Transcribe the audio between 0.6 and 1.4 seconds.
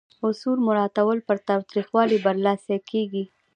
مراعاتول پر